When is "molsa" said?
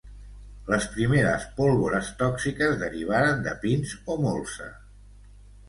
4.27-4.75